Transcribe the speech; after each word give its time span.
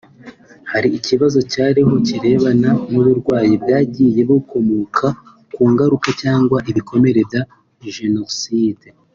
Hari 0.71 0.87
ikibazo 0.97 1.39
cyariho 1.51 1.93
kirebana 2.07 2.69
n’uburwayi 2.91 3.53
bwagiye 3.63 4.21
bukomoka 4.29 5.07
ku 5.53 5.61
ngaruka 5.71 6.09
cyangwa 6.21 6.57
ibikomere 6.71 7.19
bya 7.29 7.41
jenoside 7.95 8.87